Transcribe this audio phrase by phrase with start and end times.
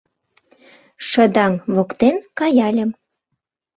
[1.07, 2.91] Шыдаҥ воктен каяльым-